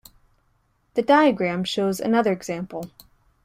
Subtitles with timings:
[0.95, 2.89] The diagram shows another example.